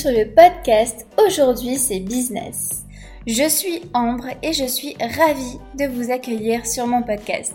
[0.00, 2.86] sur le podcast Aujourd'hui c'est business.
[3.26, 7.52] Je suis Ambre et je suis ravie de vous accueillir sur mon podcast.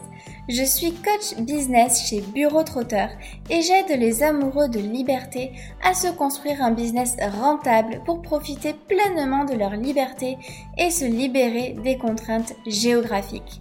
[0.48, 3.10] Je suis coach business chez Bureau Trotteur
[3.50, 5.54] et j'aide les amoureux de liberté
[5.84, 10.38] à se construire un business rentable pour profiter pleinement de leur liberté
[10.78, 13.60] et se libérer des contraintes géographiques.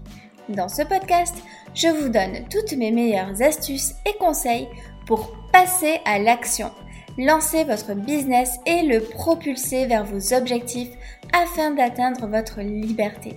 [0.50, 1.34] Dans ce podcast,
[1.74, 4.68] je vous donne toutes mes meilleures astuces et conseils
[5.06, 6.70] pour passer à l'action
[7.16, 10.90] Lancez votre business et le propulser vers vos objectifs
[11.32, 13.36] afin d'atteindre votre liberté.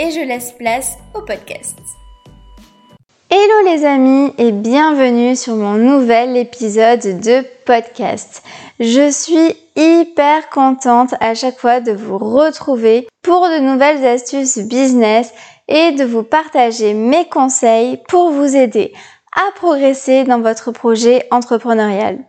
[0.00, 1.78] Et je laisse place au podcast.
[3.30, 8.42] Hello les amis et bienvenue sur mon nouvel épisode de podcast.
[8.80, 15.32] Je suis hyper contente à chaque fois de vous retrouver pour de nouvelles astuces business
[15.68, 18.92] et de vous partager mes conseils pour vous aider
[19.32, 22.24] à progresser dans votre projet entrepreneurial.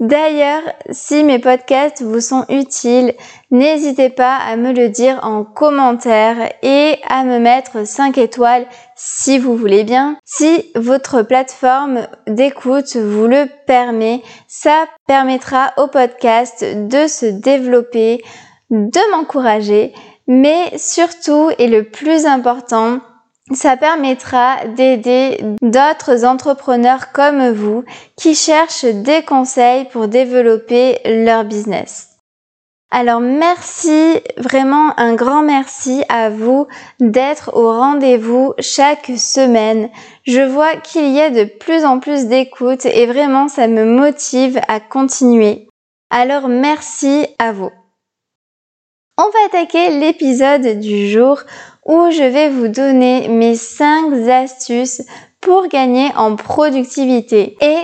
[0.00, 3.14] D'ailleurs, si mes podcasts vous sont utiles,
[3.52, 9.38] n'hésitez pas à me le dire en commentaire et à me mettre 5 étoiles si
[9.38, 10.16] vous voulez bien.
[10.24, 18.20] Si votre plateforme d'écoute vous le permet, ça permettra au podcast de se développer,
[18.70, 19.94] de m'encourager,
[20.26, 22.98] mais surtout et le plus important,
[23.52, 27.84] ça permettra d'aider d'autres entrepreneurs comme vous
[28.16, 32.10] qui cherchent des conseils pour développer leur business.
[32.90, 36.68] Alors merci, vraiment un grand merci à vous
[37.00, 39.90] d'être au rendez-vous chaque semaine.
[40.24, 44.60] Je vois qu'il y a de plus en plus d'écoute et vraiment ça me motive
[44.68, 45.66] à continuer.
[46.08, 47.72] Alors merci à vous.
[49.18, 51.40] On va attaquer l'épisode du jour
[51.84, 55.02] où je vais vous donner mes 5 astuces
[55.40, 57.56] pour gagner en productivité.
[57.60, 57.80] Et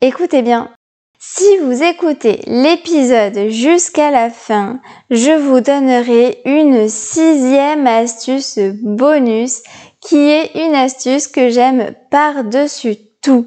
[0.00, 0.70] écoutez bien,
[1.18, 4.80] si vous écoutez l'épisode jusqu'à la fin,
[5.10, 9.62] je vous donnerai une sixième astuce bonus
[10.00, 13.46] qui est une astuce que j'aime par-dessus tout.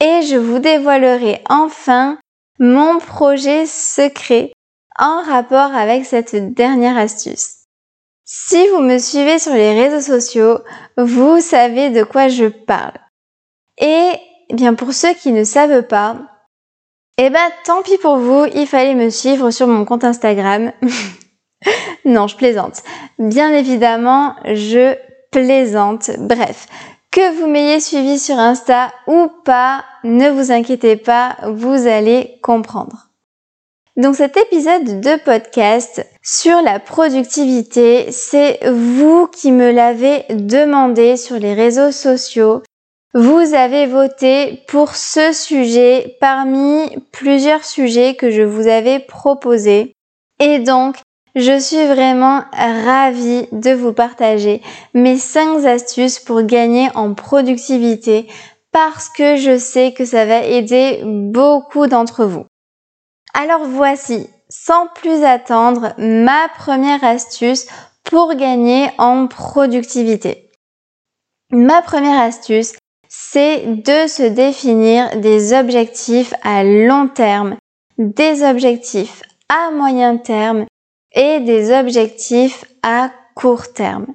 [0.00, 2.18] Et je vous dévoilerai enfin
[2.58, 4.50] mon projet secret
[4.98, 7.63] en rapport avec cette dernière astuce.
[8.26, 10.58] Si vous me suivez sur les réseaux sociaux,
[10.96, 12.98] vous savez de quoi je parle.
[13.78, 14.12] Et
[14.48, 16.16] eh bien pour ceux qui ne savent pas,
[17.18, 20.72] eh ben tant pis pour vous, il fallait me suivre sur mon compte Instagram.
[22.06, 22.82] non, je plaisante.
[23.18, 24.96] Bien évidemment, je
[25.30, 26.10] plaisante.
[26.18, 26.66] Bref,
[27.10, 33.08] que vous m'ayez suivi sur Insta ou pas, ne vous inquiétez pas, vous allez comprendre.
[33.96, 41.38] Donc cet épisode de podcast sur la productivité, c'est vous qui me l'avez demandé sur
[41.38, 42.62] les réseaux sociaux.
[43.14, 49.92] Vous avez voté pour ce sujet parmi plusieurs sujets que je vous avais proposés.
[50.40, 50.96] Et donc,
[51.36, 54.60] je suis vraiment ravie de vous partager
[54.94, 58.26] mes 5 astuces pour gagner en productivité
[58.72, 62.44] parce que je sais que ça va aider beaucoup d'entre vous.
[63.34, 67.66] Alors voici, sans plus attendre, ma première astuce
[68.04, 70.52] pour gagner en productivité.
[71.50, 72.72] Ma première astuce,
[73.08, 77.56] c'est de se définir des objectifs à long terme,
[77.98, 80.66] des objectifs à moyen terme
[81.12, 84.06] et des objectifs à court terme.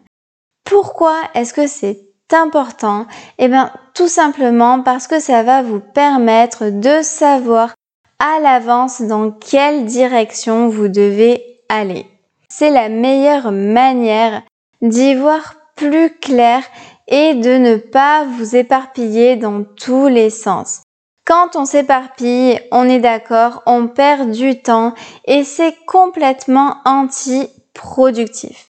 [0.64, 2.00] Pourquoi est-ce que c'est
[2.32, 3.06] important?
[3.38, 7.74] Eh bien, tout simplement parce que ça va vous permettre de savoir
[8.20, 12.06] à l'avance dans quelle direction vous devez aller.
[12.50, 14.44] C'est la meilleure manière
[14.82, 16.64] d'y voir plus clair
[17.08, 20.82] et de ne pas vous éparpiller dans tous les sens.
[21.26, 24.94] Quand on s'éparpille, on est d'accord, on perd du temps
[25.26, 28.68] et c'est complètement anti-productif.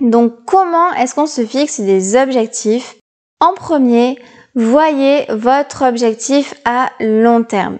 [0.00, 2.96] Donc comment est-ce qu'on se fixe des objectifs?
[3.40, 4.18] En premier,
[4.54, 7.78] voyez votre objectif à long terme.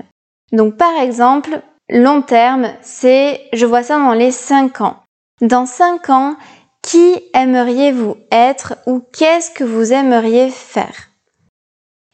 [0.53, 4.97] Donc par exemple, long terme, c'est, je vois ça dans les 5 ans.
[5.41, 6.37] Dans 5 ans,
[6.83, 11.09] qui aimeriez-vous être ou qu'est-ce que vous aimeriez faire?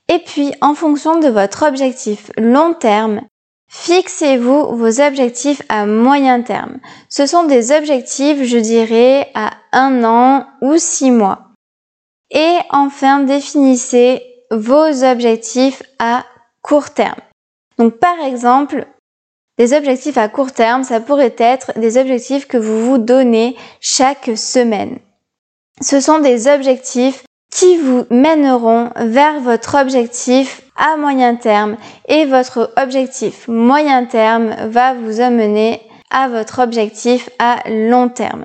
[0.09, 3.23] Et puis, en fonction de votre objectif long terme,
[3.69, 6.79] fixez-vous vos objectifs à moyen terme.
[7.11, 11.49] Ce sont des objectifs, je dirais, à un an ou six mois.
[12.31, 16.25] Et enfin, définissez vos objectifs à
[16.63, 17.21] court terme.
[17.79, 18.87] Donc par exemple,
[19.59, 24.31] des objectifs à court terme, ça pourrait être des objectifs que vous vous donnez chaque
[24.37, 24.99] semaine.
[25.81, 31.77] Ce sont des objectifs qui vous mèneront vers votre objectif à moyen terme
[32.07, 38.45] et votre objectif moyen terme va vous amener à votre objectif à long terme.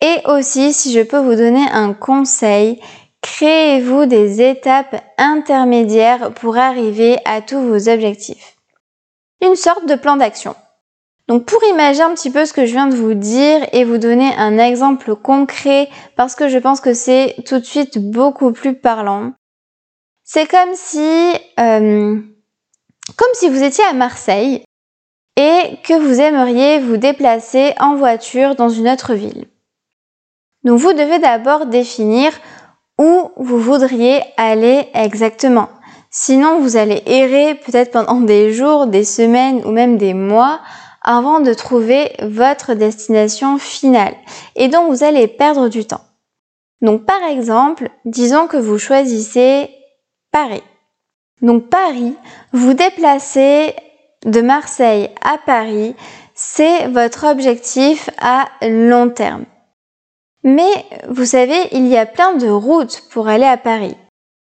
[0.00, 2.80] Et aussi, si je peux vous donner un conseil,
[3.22, 8.56] créez-vous des étapes intermédiaires pour arriver à tous vos objectifs.
[9.40, 10.54] Une sorte de plan d'action.
[11.28, 13.98] Donc pour imaginer un petit peu ce que je viens de vous dire et vous
[13.98, 18.74] donner un exemple concret parce que je pense que c'est tout de suite beaucoup plus
[18.74, 19.32] parlant.
[20.24, 22.20] C'est comme si, euh,
[23.16, 24.64] comme si vous étiez à Marseille
[25.36, 29.46] et que vous aimeriez vous déplacer en voiture dans une autre ville.
[30.64, 32.32] Donc vous devez d'abord définir
[33.36, 35.68] vous voudriez aller exactement.
[36.10, 40.60] Sinon, vous allez errer peut-être pendant des jours, des semaines ou même des mois
[41.02, 44.14] avant de trouver votre destination finale.
[44.54, 46.02] Et donc, vous allez perdre du temps.
[46.80, 49.70] Donc, par exemple, disons que vous choisissez
[50.30, 50.62] Paris.
[51.40, 52.14] Donc, Paris,
[52.52, 53.74] vous déplacez
[54.24, 55.96] de Marseille à Paris,
[56.34, 59.44] c'est votre objectif à long terme.
[60.44, 63.96] Mais vous savez, il y a plein de routes pour aller à Paris.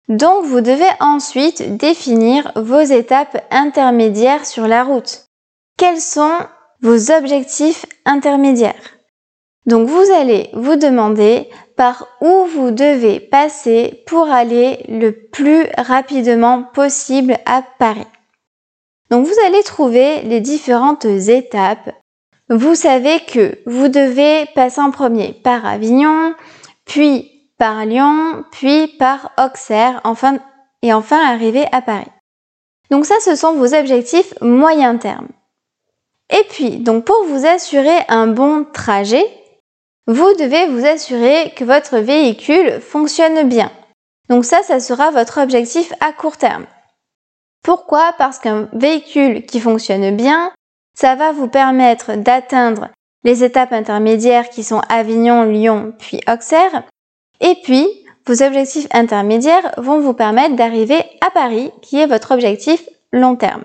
[0.08, 5.26] Donc vous devez ensuite définir vos étapes intermédiaires sur la route.
[5.78, 6.38] Quels sont
[6.82, 8.98] vos objectifs intermédiaires?
[9.66, 16.64] Donc vous allez vous demander par où vous devez passer pour aller le plus rapidement
[16.64, 18.08] possible à Paris.
[19.10, 21.92] Donc vous allez trouver les différentes étapes
[22.50, 26.36] vous savez que vous devez passer en premier par Avignon,
[26.86, 30.02] puis par Lyon, puis par Auxerre,
[30.82, 32.12] et enfin arriver à Paris.
[32.92, 35.28] Donc ça, ce sont vos objectifs moyen terme.
[36.30, 39.26] Et puis, donc pour vous assurer un bon trajet,
[40.08, 43.72] vous devez vous assurer que votre véhicule fonctionne bien.
[44.30, 46.66] Donc ça, ça sera votre objectif à court terme.
[47.64, 48.14] Pourquoi?
[48.20, 50.52] Parce qu'un véhicule qui fonctionne bien,
[50.96, 52.90] ça va vous permettre d'atteindre
[53.24, 56.84] les étapes intermédiaires qui sont Avignon, Lyon, puis Auxerre.
[57.42, 57.88] Et puis,
[58.26, 63.64] vos objectifs intermédiaires vont vous permettre d'arriver à Paris, qui est votre objectif long terme.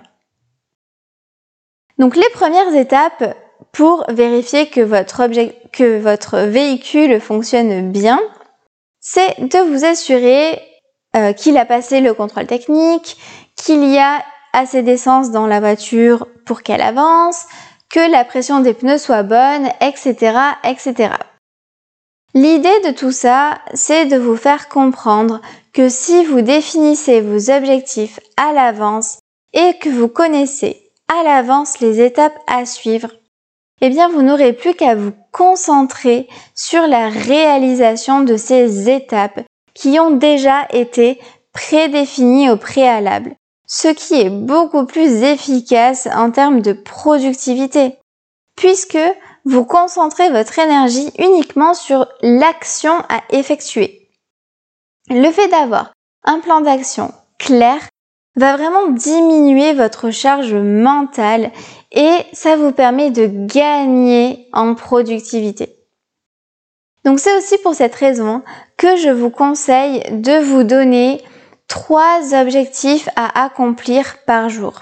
[1.97, 3.35] Donc les premières étapes
[3.71, 5.27] pour vérifier que votre,
[5.71, 8.19] que votre véhicule fonctionne bien,
[8.99, 10.61] c'est de vous assurer
[11.15, 13.17] euh, qu'il a passé le contrôle technique,
[13.55, 17.45] qu'il y a assez d'essence dans la voiture pour qu'elle avance,
[17.89, 21.13] que la pression des pneus soit bonne, etc., etc.
[22.33, 25.41] L'idée de tout ça, c'est de vous faire comprendre
[25.73, 29.19] que si vous définissez vos objectifs à l'avance
[29.53, 33.09] et que vous connaissez à l'avance les étapes à suivre,
[33.81, 39.41] eh bien vous n'aurez plus qu'à vous concentrer sur la réalisation de ces étapes
[39.73, 41.19] qui ont déjà été
[41.51, 43.35] prédéfinies au préalable
[43.73, 47.95] ce qui est beaucoup plus efficace en termes de productivité,
[48.57, 48.99] puisque
[49.45, 54.09] vous concentrez votre énergie uniquement sur l'action à effectuer.
[55.09, 55.93] Le fait d'avoir
[56.25, 57.79] un plan d'action clair
[58.35, 61.49] va vraiment diminuer votre charge mentale
[61.93, 65.77] et ça vous permet de gagner en productivité.
[67.05, 68.43] Donc c'est aussi pour cette raison
[68.75, 71.23] que je vous conseille de vous donner
[71.71, 74.81] trois objectifs à accomplir par jour.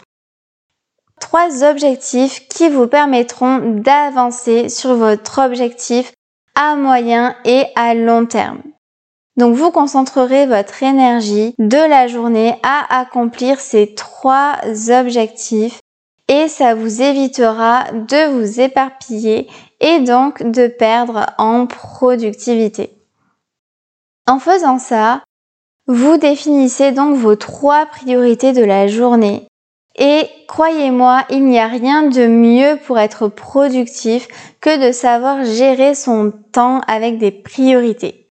[1.22, 6.12] Trois objectifs qui vous permettront d'avancer sur votre objectif
[6.55, 8.63] à moyen et à long terme.
[9.38, 14.55] Donc vous concentrerez votre énergie de la journée à accomplir ces trois
[14.89, 15.79] objectifs
[16.27, 19.48] et ça vous évitera de vous éparpiller
[19.79, 22.89] et donc de perdre en productivité.
[24.27, 25.22] En faisant ça,
[25.89, 29.48] vous définissez donc vos trois priorités de la journée.
[29.98, 34.27] Et croyez-moi, il n'y a rien de mieux pour être productif
[34.62, 38.29] que de savoir gérer son temps avec des priorités.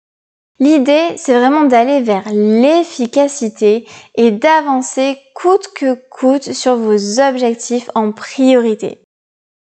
[0.59, 8.11] L'idée, c'est vraiment d'aller vers l'efficacité et d'avancer coûte que coûte sur vos objectifs en
[8.11, 8.99] priorité.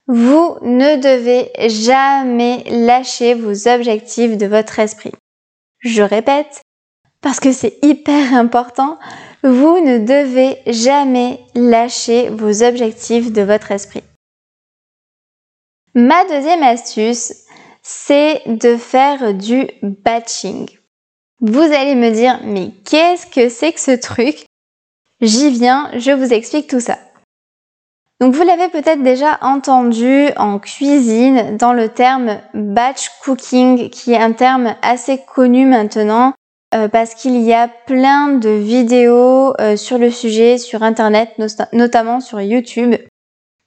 [0.05, 5.13] Vous ne devez jamais lâcher vos objectifs de votre esprit.
[5.79, 6.61] Je répète,
[7.21, 8.97] parce que c'est hyper important,
[9.43, 14.03] vous ne devez jamais lâcher vos objectifs de votre esprit.
[15.95, 17.33] Ma deuxième astuce,
[17.81, 20.69] c'est de faire du batching.
[21.41, 24.45] Vous allez me dire, mais qu'est-ce que c'est que ce truc?
[25.21, 26.97] J'y viens, je vous explique tout ça.
[28.19, 34.21] Donc vous l'avez peut-être déjà entendu en cuisine dans le terme batch cooking, qui est
[34.21, 36.33] un terme assez connu maintenant
[36.75, 41.29] euh, parce qu'il y a plein de vidéos euh, sur le sujet sur Internet,
[41.73, 42.95] notamment sur YouTube,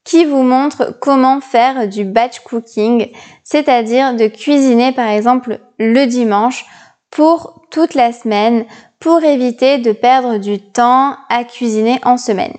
[0.05, 3.11] qui vous montrent comment faire du batch cooking,
[3.45, 6.65] c'est-à-dire de cuisiner par exemple le dimanche
[7.11, 8.67] pour toute la semaine
[8.99, 12.55] pour éviter de perdre du temps à cuisiner en semaine.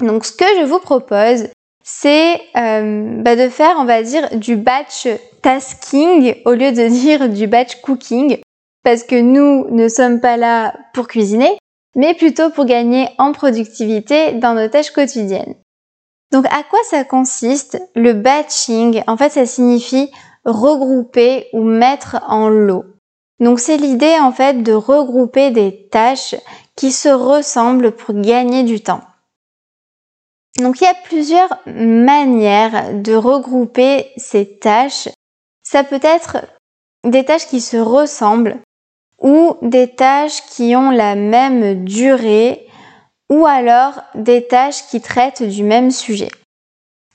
[0.00, 1.48] Donc ce que je vous propose,
[1.82, 5.08] c'est euh, bah, de faire, on va dire, du batch
[5.40, 8.40] tasking au lieu de dire du batch cooking,
[8.86, 11.58] parce que nous ne sommes pas là pour cuisiner,
[11.96, 15.56] mais plutôt pour gagner en productivité dans nos tâches quotidiennes.
[16.30, 19.02] Donc à quoi ça consiste le batching?
[19.08, 20.12] En fait, ça signifie
[20.44, 22.84] regrouper ou mettre en lot.
[23.40, 26.36] Donc c'est l'idée en fait de regrouper des tâches
[26.76, 29.02] qui se ressemblent pour gagner du temps.
[30.60, 35.08] Donc il y a plusieurs manières de regrouper ces tâches.
[35.64, 36.36] Ça peut être
[37.02, 38.60] des tâches qui se ressemblent
[39.20, 42.66] ou des tâches qui ont la même durée
[43.30, 46.30] ou alors des tâches qui traitent du même sujet.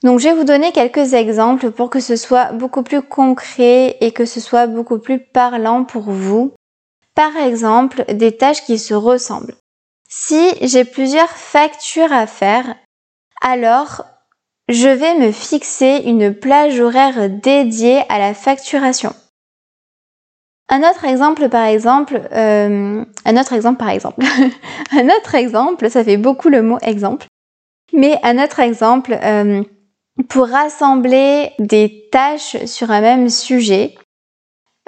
[0.04, 4.12] Donc je vais vous donner quelques exemples pour que ce soit beaucoup plus concret et
[4.12, 6.54] que ce soit beaucoup plus parlant pour vous.
[7.14, 9.56] Par exemple, des tâches qui se ressemblent.
[10.10, 12.76] Si j'ai plusieurs factures à faire,
[13.42, 14.04] alors
[14.68, 19.14] je vais me fixer une plage horaire dédiée à la facturation.
[20.74, 24.24] Un autre exemple par exemple, euh, un autre exemple par exemple,
[24.94, 27.26] un autre exemple, ça fait beaucoup le mot exemple,
[27.92, 29.64] mais un autre exemple euh,
[30.30, 33.96] pour rassembler des tâches sur un même sujet.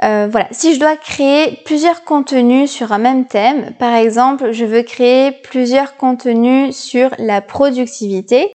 [0.03, 4.63] Euh, voilà, si je dois créer plusieurs contenus sur un même thème, par exemple, je
[4.63, 8.53] veux créer plusieurs contenus sur la productivité,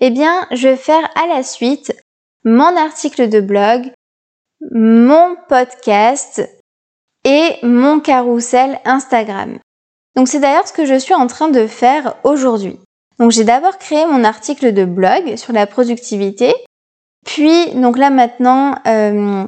[0.00, 1.94] eh bien, je vais faire à la suite
[2.44, 3.92] mon article de blog,
[4.70, 6.42] mon podcast
[7.24, 9.58] et mon carrousel Instagram.
[10.16, 12.78] Donc c'est d'ailleurs ce que je suis en train de faire aujourd'hui.
[13.18, 16.54] Donc j'ai d'abord créé mon article de blog sur la productivité,
[17.24, 19.46] puis donc là maintenant, euh,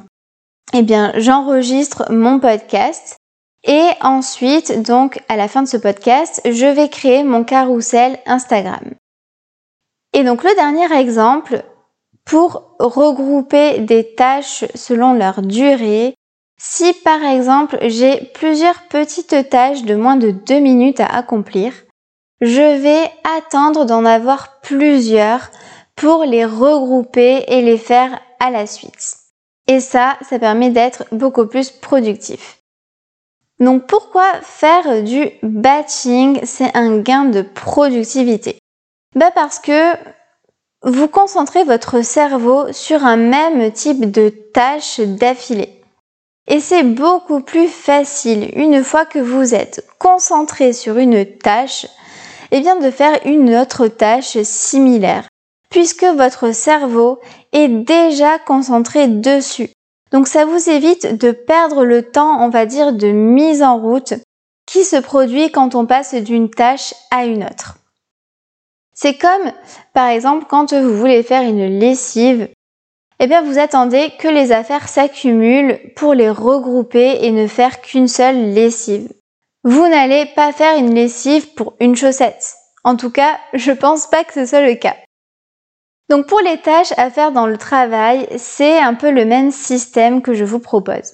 [0.73, 3.17] eh bien j'enregistre mon podcast
[3.63, 8.93] et ensuite donc à la fin de ce podcast, je vais créer mon carrousel Instagram.
[10.13, 11.63] Et donc le dernier exemple,
[12.23, 16.15] pour regrouper des tâches selon leur durée,
[16.57, 21.73] si par exemple j'ai plusieurs petites tâches de moins de deux minutes à accomplir,
[22.41, 25.51] je vais attendre d'en avoir plusieurs
[25.95, 29.17] pour les regrouper et les faire à la suite.
[29.67, 32.59] Et ça, ça permet d'être beaucoup plus productif.
[33.59, 36.41] Donc pourquoi faire du batching?
[36.43, 38.57] C'est un gain de productivité.
[39.15, 39.93] Bah parce que
[40.83, 45.84] vous concentrez votre cerveau sur un même type de tâche d'affilée.
[46.47, 51.85] Et c'est beaucoup plus facile une fois que vous êtes concentré sur une tâche,
[52.51, 55.27] et eh bien de faire une autre tâche similaire,
[55.69, 57.19] puisque votre cerveau
[57.51, 59.69] est déjà concentré dessus.
[60.11, 64.13] Donc ça vous évite de perdre le temps, on va dire, de mise en route
[64.67, 67.77] qui se produit quand on passe d'une tâche à une autre.
[68.93, 69.51] C'est comme,
[69.93, 72.47] par exemple, quand vous voulez faire une lessive,
[73.19, 78.07] eh bien, vous attendez que les affaires s'accumulent pour les regrouper et ne faire qu'une
[78.07, 79.11] seule lessive.
[79.63, 82.55] Vous n'allez pas faire une lessive pour une chaussette.
[82.83, 84.95] En tout cas, je pense pas que ce soit le cas.
[86.09, 90.21] Donc pour les tâches à faire dans le travail, c'est un peu le même système
[90.21, 91.13] que je vous propose.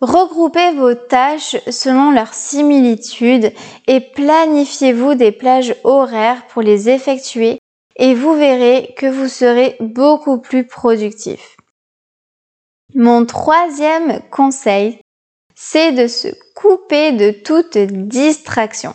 [0.00, 3.52] Regroupez vos tâches selon leur similitude
[3.86, 7.58] et planifiez-vous des plages horaires pour les effectuer
[7.96, 11.56] et vous verrez que vous serez beaucoup plus productif.
[12.94, 15.00] Mon troisième conseil,
[15.54, 18.92] c'est de se couper de toute distraction.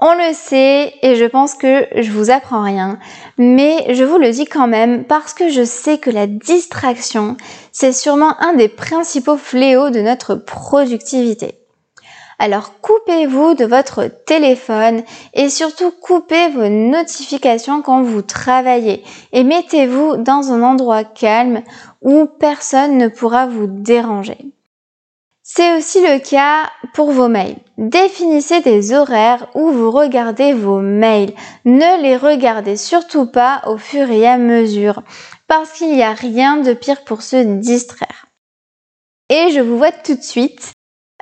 [0.00, 3.00] On le sait et je pense que je vous apprends rien,
[3.36, 7.36] mais je vous le dis quand même parce que je sais que la distraction,
[7.72, 11.58] c'est sûrement un des principaux fléaux de notre productivité.
[12.40, 15.02] Alors coupez-vous de votre téléphone
[15.34, 19.02] et surtout coupez vos notifications quand vous travaillez
[19.32, 21.62] et mettez-vous dans un endroit calme
[22.00, 24.38] où personne ne pourra vous déranger.
[25.42, 27.56] C'est aussi le cas pour vos mails.
[27.78, 31.32] Définissez des horaires où vous regardez vos mails.
[31.64, 35.02] Ne les regardez surtout pas au fur et à mesure
[35.48, 38.26] parce qu'il n'y a rien de pire pour se distraire.
[39.30, 40.72] Et je vous vois tout de suite.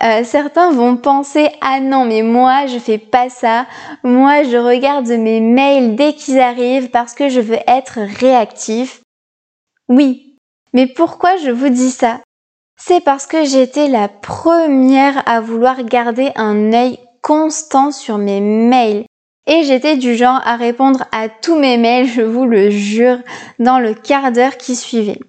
[0.02, 3.64] Euh, certains vont penser ah non mais moi je fais pas ça
[4.04, 9.00] moi je regarde mes mails dès qu'ils arrivent parce que je veux être réactif
[9.88, 10.26] oui
[10.76, 12.20] mais pourquoi je vous dis ça?
[12.78, 19.06] C'est parce que j'étais la première à vouloir garder un œil constant sur mes mails.
[19.46, 23.16] Et j'étais du genre à répondre à tous mes mails, je vous le jure,
[23.58, 25.20] dans le quart d'heure qui suivait.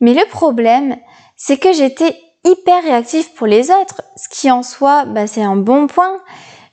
[0.00, 0.96] Mais le problème,
[1.36, 5.56] c'est que j'étais hyper réactif pour les autres, ce qui en soi, bah, c'est un
[5.56, 6.18] bon point.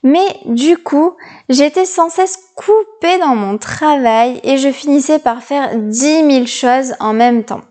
[0.01, 1.15] Mais du coup,
[1.49, 6.95] j'étais sans cesse coupée dans mon travail et je finissais par faire dix mille choses
[6.99, 7.61] en même temps.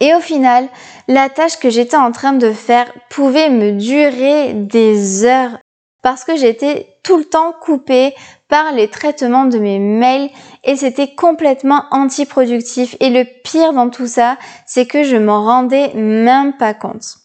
[0.00, 0.68] Et au final,
[1.08, 5.58] la tâche que j'étais en train de faire pouvait me durer des heures
[6.02, 8.14] parce que j'étais tout le temps coupée
[8.48, 10.30] par les traitements de mes mails
[10.64, 12.96] et c'était complètement antiproductif.
[12.98, 17.18] Et le pire dans tout ça, c'est que je m'en rendais même pas compte.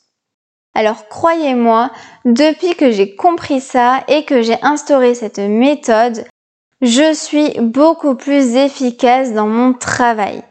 [0.76, 1.92] Alors croyez-moi,
[2.26, 6.26] depuis que j'ai compris ça et que j'ai instauré cette méthode,
[6.82, 10.44] je suis beaucoup plus efficace dans mon travail.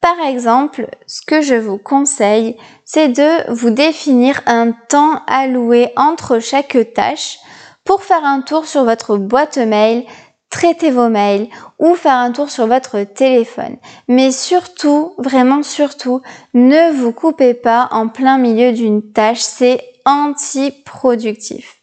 [0.00, 6.38] Par exemple, ce que je vous conseille, c'est de vous définir un temps alloué entre
[6.38, 7.38] chaque tâche
[7.86, 10.04] pour faire un tour sur votre boîte mail,
[10.50, 13.76] traiter vos mails ou faire un tour sur votre téléphone.
[14.08, 16.20] Mais surtout, vraiment surtout,
[16.52, 21.82] ne vous coupez pas en plein milieu d'une tâche, c'est anti-productif.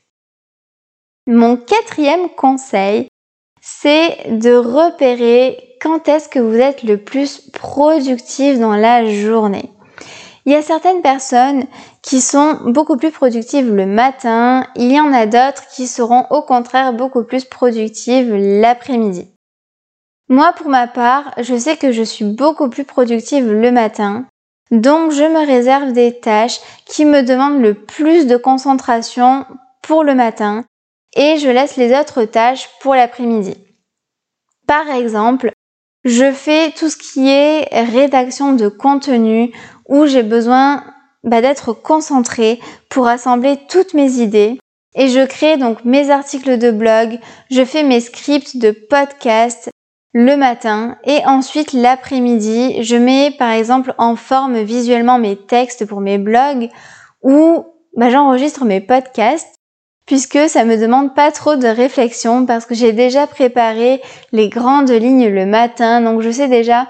[1.26, 3.08] Mon quatrième conseil,
[3.62, 9.70] c'est de repérer quand est-ce que vous êtes le plus productif dans la journée.
[10.46, 11.66] Il y a certaines personnes
[12.04, 16.42] qui sont beaucoup plus productives le matin, il y en a d'autres qui seront au
[16.42, 19.30] contraire beaucoup plus productives l'après-midi.
[20.30, 24.26] Moi, pour ma part, je sais que je suis beaucoup plus productive le matin,
[24.72, 29.46] donc je me réserve des tâches qui me demandent le plus de concentration
[29.82, 30.66] pour le matin
[31.16, 33.56] et je laisse les autres tâches pour l'après-midi.
[34.68, 35.52] Par exemple,
[36.04, 39.54] je fais tout ce qui est rédaction de contenu
[39.88, 40.84] où j'ai besoin
[41.24, 42.60] bah, d'être concentrée
[42.90, 44.60] pour assembler toutes mes idées.
[44.96, 49.70] Et je crée donc mes articles de blog, je fais mes scripts de podcast
[50.14, 56.02] le matin et ensuite l'après-midi, je mets par exemple en forme visuellement mes textes pour
[56.02, 56.70] mes blogs
[57.24, 57.66] ou
[57.98, 59.56] bah, j'enregistre mes podcasts
[60.06, 64.92] puisque ça me demande pas trop de réflexion parce que j'ai déjà préparé les grandes
[64.92, 66.88] lignes le matin donc je sais déjà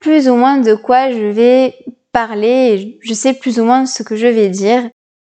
[0.00, 1.76] plus ou moins de quoi je vais
[2.14, 4.88] parler, je sais plus ou moins ce que je vais dire.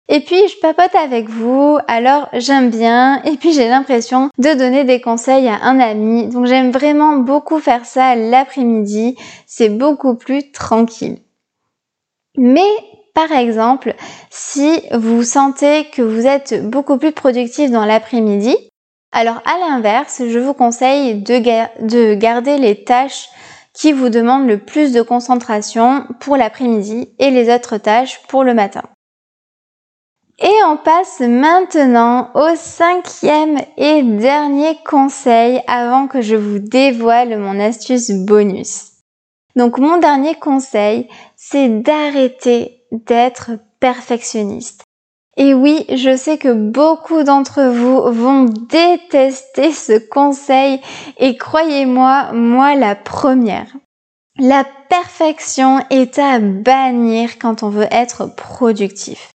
[0.09, 4.83] Et puis je papote avec vous, alors j'aime bien, et puis j'ai l'impression de donner
[4.83, 6.27] des conseils à un ami.
[6.27, 9.15] Donc j'aime vraiment beaucoup faire ça l'après-midi,
[9.47, 11.19] c'est beaucoup plus tranquille.
[12.37, 12.73] Mais
[13.15, 13.95] par exemple,
[14.31, 18.57] si vous sentez que vous êtes beaucoup plus productif dans l'après-midi,
[19.13, 21.39] alors à l'inverse, je vous conseille de,
[21.87, 23.29] de garder les tâches
[23.73, 28.55] qui vous demande le plus de concentration pour l'après-midi et les autres tâches pour le
[28.55, 28.83] matin.
[30.39, 37.61] Et on passe maintenant au cinquième et dernier conseil avant que je vous dévoile mon
[37.61, 38.93] astuce bonus.
[39.55, 44.85] Donc mon dernier conseil, c'est d'arrêter d'être perfectionniste.
[45.37, 50.81] Et oui, je sais que beaucoup d'entre vous vont détester ce conseil
[51.19, 53.69] et croyez-moi, moi la première.
[54.39, 59.31] La perfection est à bannir quand on veut être productif.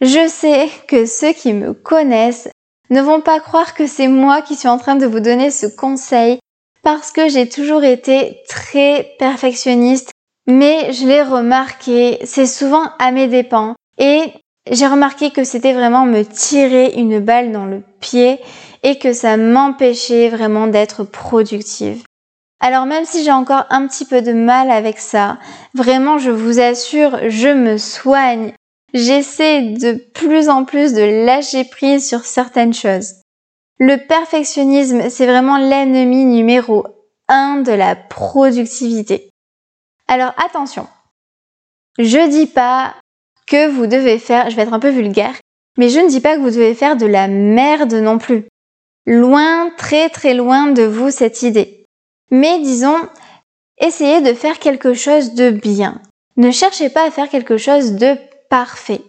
[0.00, 2.48] Je sais que ceux qui me connaissent
[2.90, 5.66] ne vont pas croire que c'est moi qui suis en train de vous donner ce
[5.66, 6.38] conseil
[6.82, 10.10] parce que j'ai toujours été très perfectionniste,
[10.46, 13.74] mais je l'ai remarqué, c'est souvent à mes dépens.
[13.98, 14.32] Et
[14.70, 18.40] j'ai remarqué que c'était vraiment me tirer une balle dans le pied
[18.82, 22.02] et que ça m'empêchait vraiment d'être productive.
[22.60, 25.38] Alors même si j'ai encore un petit peu de mal avec ça,
[25.74, 28.52] vraiment je vous assure, je me soigne.
[28.94, 33.14] J'essaie de plus en plus de lâcher prise sur certaines choses.
[33.78, 36.86] Le perfectionnisme, c'est vraiment l'ennemi numéro
[37.28, 39.28] un de la productivité.
[40.08, 40.88] Alors attention,
[41.98, 42.94] je dis pas
[43.48, 45.34] que vous devez faire, je vais être un peu vulgaire,
[45.76, 48.44] mais je ne dis pas que vous devez faire de la merde non plus.
[49.06, 51.86] Loin, très très loin de vous cette idée.
[52.30, 52.98] Mais disons,
[53.78, 56.00] essayez de faire quelque chose de bien.
[56.36, 58.16] Ne cherchez pas à faire quelque chose de
[58.50, 59.02] parfait.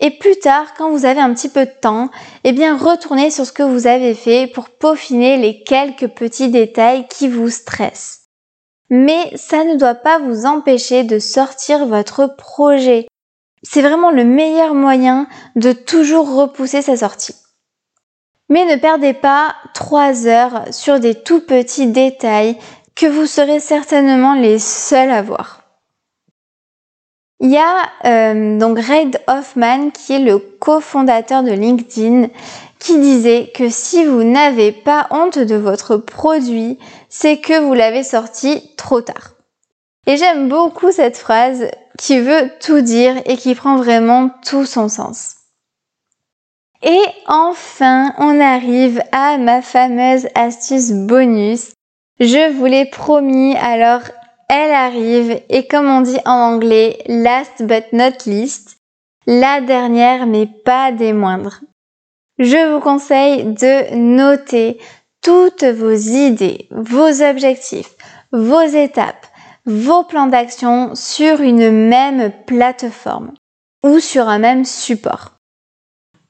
[0.00, 2.10] Et plus tard, quand vous avez un petit peu de temps,
[2.44, 7.06] eh bien retournez sur ce que vous avez fait pour peaufiner les quelques petits détails
[7.08, 8.24] qui vous stressent.
[8.90, 13.06] Mais ça ne doit pas vous empêcher de sortir votre projet,
[13.62, 17.34] c'est vraiment le meilleur moyen de toujours repousser sa sortie.
[18.48, 22.58] Mais ne perdez pas trois heures sur des tout petits détails
[22.94, 25.62] que vous serez certainement les seuls à voir.
[27.40, 32.28] Il y a euh, donc Reid Hoffman qui est le cofondateur de LinkedIn
[32.78, 38.02] qui disait que si vous n'avez pas honte de votre produit, c'est que vous l'avez
[38.02, 39.34] sorti trop tard.
[40.06, 41.68] Et j'aime beaucoup cette phrase
[42.02, 45.36] qui veut tout dire et qui prend vraiment tout son sens.
[46.82, 51.70] Et enfin, on arrive à ma fameuse astuce bonus.
[52.18, 54.00] Je vous l'ai promis, alors
[54.48, 58.78] elle arrive et comme on dit en anglais, last but not least,
[59.28, 61.60] la dernière mais pas des moindres.
[62.40, 64.80] Je vous conseille de noter
[65.22, 67.94] toutes vos idées, vos objectifs,
[68.32, 69.24] vos étapes,
[69.64, 73.32] vos plans d'action sur une même plateforme
[73.84, 75.36] ou sur un même support.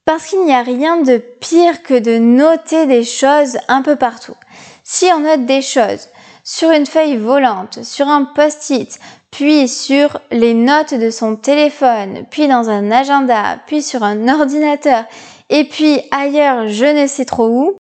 [0.05, 4.35] Parce qu'il n'y a rien de pire que de noter des choses un peu partout.
[4.83, 6.09] Si on note des choses
[6.43, 8.99] sur une feuille volante, sur un post-it,
[9.31, 15.05] puis sur les notes de son téléphone, puis dans un agenda, puis sur un ordinateur,
[15.49, 17.77] et puis ailleurs je ne sais trop où,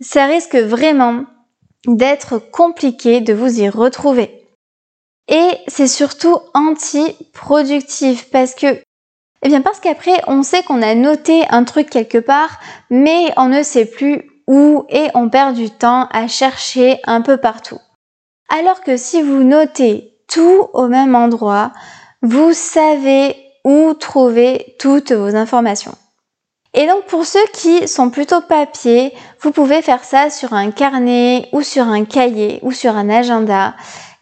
[0.00, 1.24] ça risque vraiment
[1.86, 4.43] d'être compliqué de vous y retrouver.
[5.28, 8.80] Et c'est surtout anti-productif parce que,
[9.42, 12.58] eh bien parce qu'après on sait qu'on a noté un truc quelque part,
[12.90, 17.38] mais on ne sait plus où et on perd du temps à chercher un peu
[17.38, 17.78] partout.
[18.50, 21.72] Alors que si vous notez tout au même endroit,
[22.22, 25.94] vous savez où trouver toutes vos informations.
[26.74, 31.48] Et donc pour ceux qui sont plutôt papier, vous pouvez faire ça sur un carnet
[31.52, 33.74] ou sur un cahier ou sur un agenda.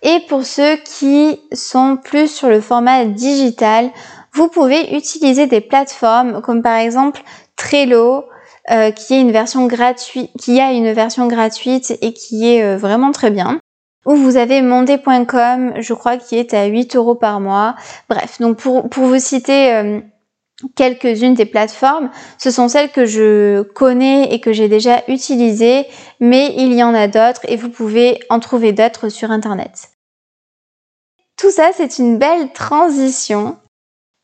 [0.03, 3.91] Et pour ceux qui sont plus sur le format digital,
[4.33, 7.23] vous pouvez utiliser des plateformes comme par exemple
[7.57, 8.25] Trello,
[8.71, 12.77] euh, qui est une version gratuite, qui a une version gratuite et qui est euh,
[12.77, 13.61] vraiment très bien.
[14.05, 17.77] Ou vous avez monday.com, je crois, qui est à 8 euros par mois.
[18.09, 20.01] Bref, donc pour, pour vous citer euh,
[20.75, 25.87] quelques-unes des plateformes, ce sont celles que je connais et que j'ai déjà utilisées,
[26.19, 29.92] mais il y en a d'autres et vous pouvez en trouver d'autres sur Internet.
[31.43, 33.59] Tout ça, c'est une belle transition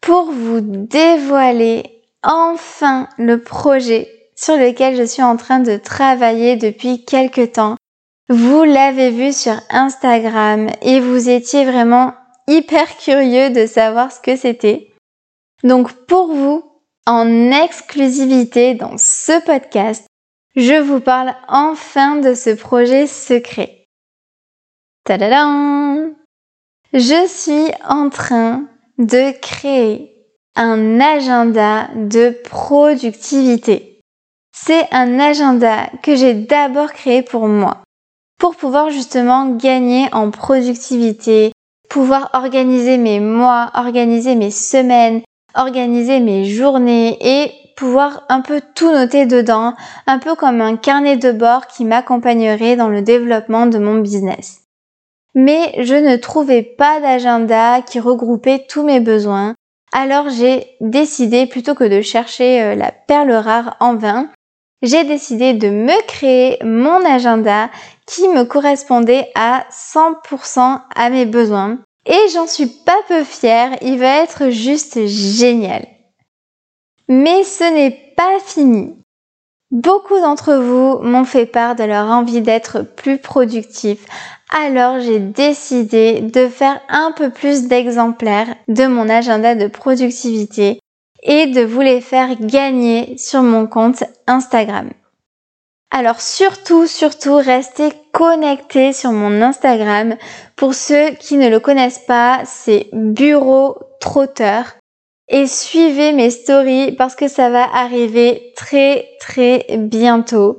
[0.00, 7.04] pour vous dévoiler enfin le projet sur lequel je suis en train de travailler depuis
[7.04, 7.74] quelques temps
[8.28, 12.14] vous l'avez vu sur Instagram et vous étiez vraiment
[12.46, 14.92] hyper curieux de savoir ce que c'était.
[15.64, 16.62] Donc pour vous,
[17.04, 20.06] en exclusivité dans ce podcast,
[20.54, 23.86] je vous parle enfin de ce projet secret.
[25.02, 26.17] Tadadam
[26.94, 28.64] Je suis en train
[28.96, 30.10] de créer
[30.56, 34.00] un agenda de productivité.
[34.56, 37.82] C'est un agenda que j'ai d'abord créé pour moi
[38.38, 41.52] pour pouvoir justement gagner en productivité,
[41.90, 45.20] pouvoir organiser mes mois, organiser mes semaines,
[45.54, 49.74] organiser mes journées et pouvoir un peu tout noter dedans,
[50.06, 54.67] un peu comme un carnet de bord qui m'accompagnerait dans le développement de mon business.
[55.34, 59.54] Mais je ne trouvais pas d'agenda qui regroupait tous mes besoins,
[59.92, 64.30] alors j'ai décidé plutôt que de chercher euh, la perle rare en vain,
[64.82, 67.70] j'ai décidé de me créer mon agenda
[68.06, 71.78] qui me correspondait à 100% à mes besoins.
[72.06, 75.86] Et j'en suis pas peu fière, il va être juste génial.
[77.08, 78.94] Mais ce n'est pas fini.
[79.70, 84.06] Beaucoup d'entre vous m'ont fait part de leur envie d'être plus productif,
[84.50, 90.80] alors j'ai décidé de faire un peu plus d'exemplaires de mon agenda de productivité
[91.22, 94.90] et de vous les faire gagner sur mon compte Instagram.
[95.90, 100.16] Alors surtout, surtout, restez connectés sur mon Instagram.
[100.54, 104.76] Pour ceux qui ne le connaissent pas, c'est Bureau Trotteur.
[105.30, 110.58] Et suivez mes stories parce que ça va arriver très très bientôt.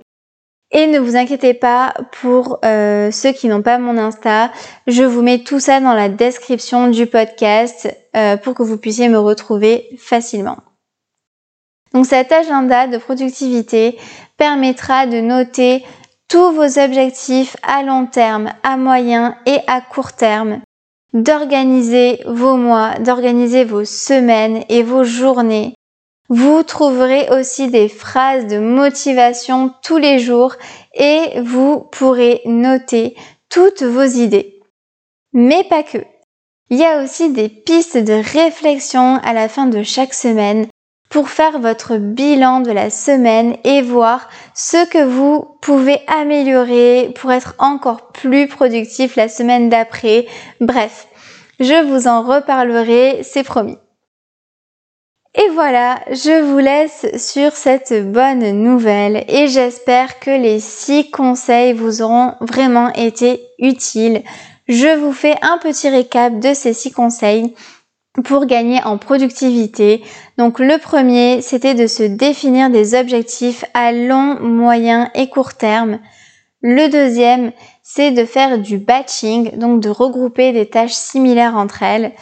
[0.72, 4.52] Et ne vous inquiétez pas pour euh, ceux qui n'ont pas mon Insta,
[4.86, 9.10] je vous mets tout ça dans la description du podcast euh, pour que vous puissiez
[9.10, 10.58] me retrouver facilement.
[11.94, 13.98] Donc cet agenda de productivité
[14.38, 15.84] permettra de noter
[16.28, 20.62] tous vos objectifs à long terme, à moyen et à court terme,
[21.14, 25.74] d'organiser vos mois, d'organiser vos semaines et vos journées,
[26.30, 30.54] vous trouverez aussi des phrases de motivation tous les jours
[30.94, 33.16] et vous pourrez noter
[33.50, 34.60] toutes vos idées.
[35.34, 35.98] Mais pas que.
[36.70, 40.68] Il y a aussi des pistes de réflexion à la fin de chaque semaine
[41.10, 47.32] pour faire votre bilan de la semaine et voir ce que vous pouvez améliorer pour
[47.32, 50.28] être encore plus productif la semaine d'après.
[50.62, 51.08] Bref,
[51.60, 53.78] Je vous en reparlerai, c'est promis.
[55.36, 61.74] Et voilà, je vous laisse sur cette bonne nouvelle et j'espère que les six conseils
[61.74, 64.24] vous auront vraiment été utiles.
[64.68, 67.54] Je vous fais un petit récap de ces six conseils
[68.24, 70.02] pour gagner en productivité.
[70.40, 76.00] Donc le premier, c'était de se définir des objectifs à long, moyen et court terme.
[76.64, 77.52] Le deuxième,
[77.84, 82.14] c'est de faire du batching, donc de regrouper des tâches similaires entre elles.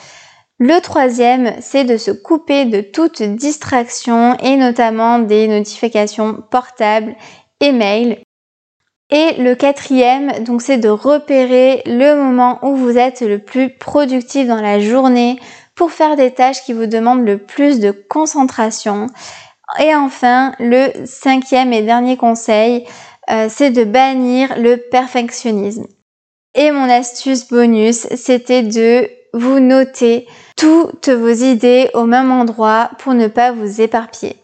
[0.60, 7.16] Le troisième, c'est de se couper de toute distraction et notamment des notifications portables
[7.62, 8.18] et mails.
[9.12, 14.48] Et le quatrième, donc c'est de repérer le moment où vous êtes le plus productif
[14.48, 15.40] dans la journée
[15.76, 19.08] pour faire des tâches qui vous demandent le plus de concentration.
[19.80, 22.86] Et enfin, le cinquième et dernier conseil,
[23.30, 25.86] euh, c'est de bannir le perfectionnisme.
[26.56, 33.14] Et mon astuce bonus, c'était de vous noter toutes vos idées au même endroit pour
[33.14, 34.36] ne pas vous éparpiller.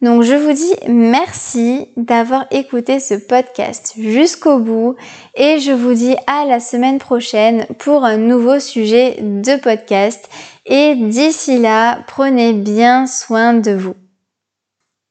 [0.00, 4.96] Donc je vous dis merci d'avoir écouté ce podcast jusqu'au bout
[5.34, 10.26] et je vous dis à la semaine prochaine pour un nouveau sujet de podcast
[10.64, 13.94] et d'ici là, prenez bien soin de vous.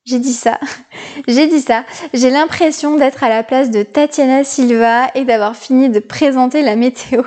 [0.05, 0.59] J'ai dit ça,
[1.27, 1.83] j'ai dit ça.
[2.15, 6.75] J'ai l'impression d'être à la place de Tatiana Silva et d'avoir fini de présenter la
[6.75, 7.21] météo.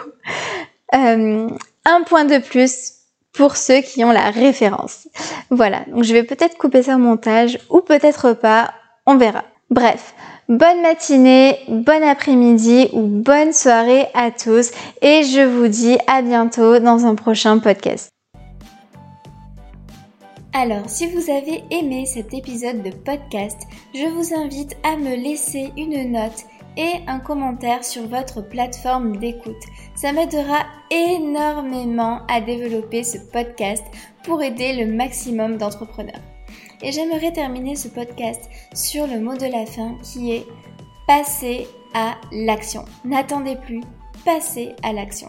[0.95, 1.49] Euh,
[1.85, 2.93] un point de plus
[3.33, 5.09] pour ceux qui ont la référence.
[5.51, 8.73] Voilà, donc je vais peut-être couper ça au montage ou peut-être pas,
[9.07, 9.45] on verra.
[9.71, 10.15] Bref,
[10.49, 16.79] bonne matinée, bon après-midi ou bonne soirée à tous et je vous dis à bientôt
[16.79, 18.11] dans un prochain podcast.
[20.55, 23.59] Alors, si vous avez aimé cet épisode de podcast,
[23.95, 26.45] je vous invite à me laisser une note
[26.77, 29.63] et un commentaire sur votre plateforme d'écoute.
[29.95, 33.85] Ça m'aidera énormément à développer ce podcast
[34.25, 36.21] pour aider le maximum d'entrepreneurs.
[36.83, 40.47] Et j'aimerais terminer ce podcast sur le mot de la fin qui est
[41.07, 42.85] passer à l'action.
[43.05, 43.83] N'attendez plus,
[44.25, 45.29] passez à l'action.